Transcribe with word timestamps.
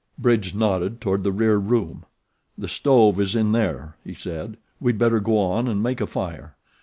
Bridge 0.17 0.55
nodded 0.55 0.99
toward 0.99 1.23
the 1.23 1.31
rear 1.31 1.57
room. 1.59 2.05
"The 2.57 2.67
stove 2.67 3.19
is 3.21 3.35
in 3.35 3.51
there," 3.51 3.97
he 4.03 4.15
said. 4.15 4.57
"We'd 4.79 4.97
better 4.97 5.19
go 5.19 5.37
on 5.37 5.67
and 5.67 5.83
make 5.83 6.01
a 6.01 6.07
fire. 6.07 6.55